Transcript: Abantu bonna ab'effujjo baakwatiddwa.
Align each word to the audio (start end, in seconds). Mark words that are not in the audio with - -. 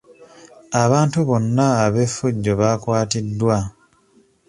Abantu 0.83 1.17
bonna 1.27 1.65
ab'effujjo 1.85 2.53
baakwatiddwa. 2.61 3.57